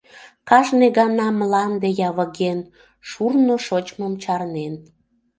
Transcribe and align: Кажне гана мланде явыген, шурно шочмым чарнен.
Кажне 0.49 0.87
гана 0.97 1.27
мланде 1.39 1.89
явыген, 2.09 2.59
шурно 3.09 3.55
шочмым 3.65 4.13
чарнен. 4.23 4.73